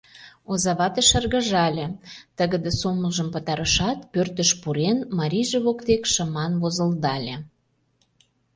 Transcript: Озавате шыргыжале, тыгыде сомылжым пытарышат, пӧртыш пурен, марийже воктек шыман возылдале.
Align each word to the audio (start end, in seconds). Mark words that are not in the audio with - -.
Озавате 0.51 1.01
шыргыжале, 1.09 1.87
тыгыде 2.37 2.71
сомылжым 2.79 3.27
пытарышат, 3.33 3.99
пӧртыш 4.13 4.49
пурен, 4.61 4.97
марийже 5.17 5.59
воктек 5.65 6.03
шыман 6.13 6.51
возылдале. 6.61 7.35